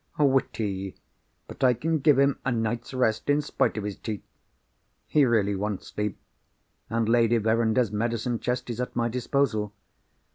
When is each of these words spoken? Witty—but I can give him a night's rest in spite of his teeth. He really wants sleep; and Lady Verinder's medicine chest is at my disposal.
Witty—but 0.17 1.63
I 1.63 1.75
can 1.75 1.99
give 1.99 2.17
him 2.17 2.39
a 2.43 2.51
night's 2.51 2.91
rest 2.91 3.29
in 3.29 3.39
spite 3.39 3.77
of 3.77 3.83
his 3.83 3.97
teeth. 3.99 4.23
He 5.05 5.25
really 5.25 5.53
wants 5.55 5.89
sleep; 5.89 6.17
and 6.89 7.07
Lady 7.07 7.37
Verinder's 7.37 7.91
medicine 7.91 8.39
chest 8.39 8.71
is 8.71 8.81
at 8.81 8.95
my 8.95 9.09
disposal. 9.09 9.73